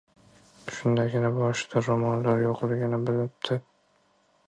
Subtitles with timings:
[0.77, 3.63] Shundagina boshida ro‘moli yo‘qligini bilibdi».